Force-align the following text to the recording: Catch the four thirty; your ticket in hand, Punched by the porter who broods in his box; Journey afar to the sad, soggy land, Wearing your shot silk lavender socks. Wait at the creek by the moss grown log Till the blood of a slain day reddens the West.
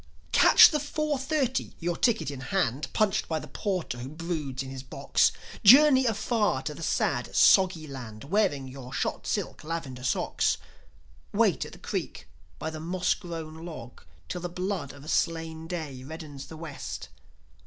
Catch 0.31 0.71
the 0.71 0.79
four 0.79 1.19
thirty; 1.19 1.75
your 1.79 1.95
ticket 1.95 2.31
in 2.31 2.39
hand, 2.39 2.91
Punched 2.91 3.27
by 3.27 3.37
the 3.37 3.47
porter 3.47 3.99
who 3.99 4.09
broods 4.09 4.63
in 4.63 4.71
his 4.71 4.81
box; 4.81 5.31
Journey 5.63 6.07
afar 6.07 6.63
to 6.63 6.73
the 6.73 6.81
sad, 6.81 7.35
soggy 7.35 7.85
land, 7.85 8.23
Wearing 8.23 8.67
your 8.67 8.91
shot 8.93 9.27
silk 9.27 9.63
lavender 9.63 10.03
socks. 10.03 10.57
Wait 11.31 11.65
at 11.65 11.73
the 11.73 11.77
creek 11.77 12.27
by 12.57 12.71
the 12.71 12.79
moss 12.79 13.13
grown 13.13 13.63
log 13.63 14.01
Till 14.27 14.41
the 14.41 14.49
blood 14.49 14.91
of 14.91 15.03
a 15.03 15.07
slain 15.07 15.67
day 15.67 16.03
reddens 16.03 16.47
the 16.47 16.57
West. 16.57 17.09